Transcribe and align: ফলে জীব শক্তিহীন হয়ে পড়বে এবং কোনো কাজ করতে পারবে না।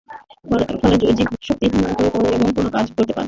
ফলে 0.81 0.95
জীব 1.17 1.29
শক্তিহীন 1.47 1.73
হয়ে 1.89 2.09
পড়বে 2.11 2.29
এবং 2.35 2.47
কোনো 2.57 2.69
কাজ 2.75 2.85
করতে 2.87 3.01
পারবে 3.01 3.07
না। 3.07 3.19